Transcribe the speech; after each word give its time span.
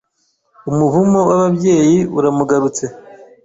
Umuvumo 0.69 1.19
w'ababyeyi 1.29 1.97
uramugarutse 2.17 2.85